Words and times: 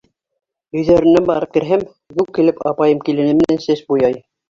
Өйҙәренә 0.79 1.21
барып 1.27 1.53
керһәм, 1.59 1.85
геү 2.17 2.27
килеп 2.41 2.67
апайым 2.73 3.07
килене 3.07 3.41
менән 3.45 3.67
сәс 3.71 3.89
буяй. 3.93 4.23